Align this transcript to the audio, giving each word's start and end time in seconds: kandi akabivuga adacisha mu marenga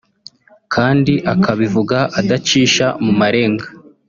kandi 0.73 1.13
akabivuga 1.33 1.97
adacisha 2.19 2.85
mu 3.03 3.11
marenga 3.19 3.65